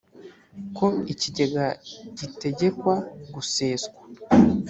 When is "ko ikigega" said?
0.77-1.65